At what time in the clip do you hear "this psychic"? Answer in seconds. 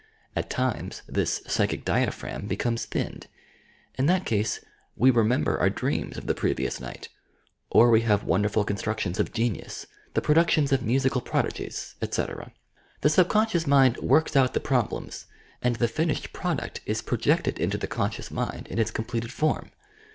1.07-1.85